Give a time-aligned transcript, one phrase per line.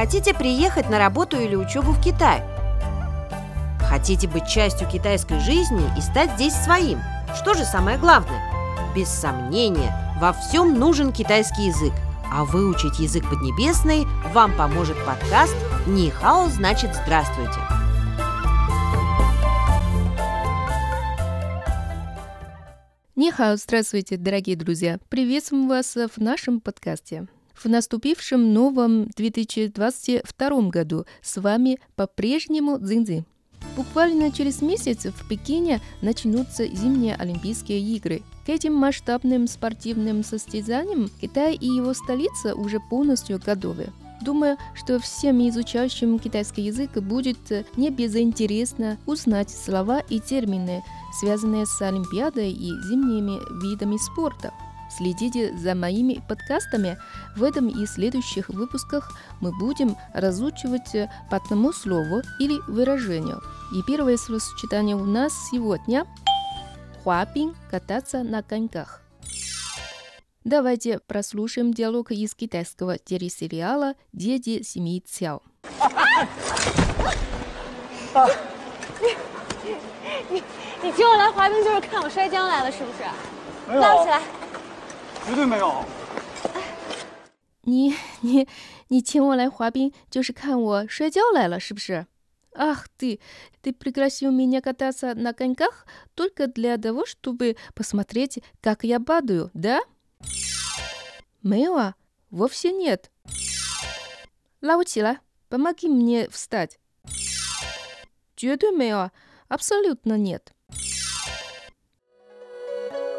[0.00, 2.42] Хотите приехать на работу или учебу в Китай?
[3.80, 7.00] Хотите быть частью китайской жизни и стать здесь своим?
[7.36, 8.40] Что же самое главное?
[8.96, 11.92] Без сомнения, во всем нужен китайский язык.
[12.32, 15.54] А выучить язык поднебесный вам поможет подкаст
[15.86, 17.60] «Нихао значит здравствуйте».
[23.16, 24.98] Нихао, здравствуйте, дорогие друзья!
[25.10, 27.26] Приветствуем вас в нашем подкасте.
[27.62, 33.26] В наступившем новом 2022 году с вами по-прежнему Цзиньцзинь.
[33.76, 38.22] Буквально через месяц в Пекине начнутся зимние Олимпийские игры.
[38.46, 43.88] К этим масштабным спортивным состязаниям Китай и его столица уже полностью готовы.
[44.22, 47.38] Думаю, что всем изучающим китайский язык будет
[47.76, 50.82] не безинтересно узнать слова и термины,
[51.20, 54.50] связанные с Олимпиадой и зимними видами спорта.
[54.89, 56.97] Следите за моими подкастами.
[57.35, 63.41] В этом и следующих выпусках мы будем разучивать по одному слову или выражению.
[63.73, 69.01] И первое словосочетание у нас сегодня – хуапин – кататься на коньках.
[70.43, 75.41] Давайте прослушаем диалог из китайского телесериала «Дети семьи Цяо».
[80.29, 80.41] 你
[80.81, 83.03] 你请我来滑冰就是看我摔跤来了，是不是？
[83.67, 84.21] 没有，拉起来。
[85.27, 85.83] 绝对没有。
[87.61, 88.47] 你你
[88.89, 92.05] 你请我来滑冰，就是看我摔跤来了，是不是？
[92.57, 93.19] Ах ты,
[93.61, 99.81] ты пригласил меня кататься на коньках только для того, чтобы посмотреть, как я падаю, да?
[101.41, 101.95] Мэйва,
[102.29, 103.11] вовсе нет.
[104.61, 106.79] Лаучила, помоги мне встать.
[108.37, 109.11] 绝对没有，
[109.49, 110.53] абсолютно нет.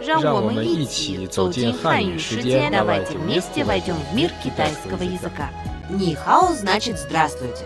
[0.00, 5.50] 让让我我们一们一起起走进走进汉语汉语世世界，界 давайте давайте вместе вместе войдем в мир китайского китайского языка.
[5.90, 7.64] Нихао значит здравствуйте.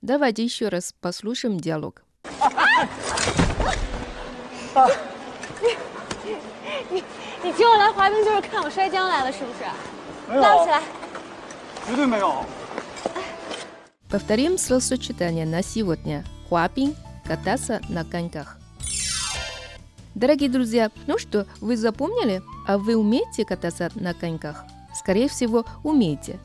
[0.00, 2.02] Давайте еще раз послушаем диалог.
[7.42, 9.64] 你请我来滑冰就是看我摔跤来了，是不是？
[10.28, 10.82] 没有，拉起来。
[11.86, 12.44] 绝对没有。
[14.10, 16.24] Повторим словосочетание на сегодня.
[16.48, 18.58] Хуапин – кататься на коньках.
[20.15, 22.41] Дорогие друзья, ну что, вы запомнили?
[22.65, 24.63] А вы умеете кататься на коньках?
[24.97, 26.39] Скорее всего, умеете.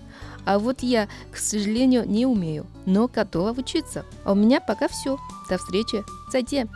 [0.44, 4.04] А вот я, к сожалению, не умею, но готова учиться.
[4.24, 5.18] А у меня пока все.
[5.48, 6.02] До встречи.
[6.32, 6.68] 再见.